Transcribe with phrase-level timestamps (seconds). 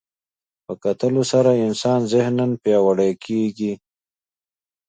[0.65, 3.73] په کتلو سره انسان ذهناً پیاوړی کېږي